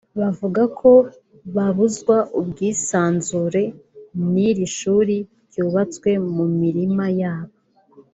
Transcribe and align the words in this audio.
bavuga 0.19 0.61
ko 0.79 0.91
babuzwa 1.55 2.17
ubwisanzure 2.39 3.63
n’iri 4.31 4.65
shuri 4.77 5.15
ryubatswe 5.47 6.09
mu 6.35 6.45
mirima 6.59 7.05
yabo 7.19 7.55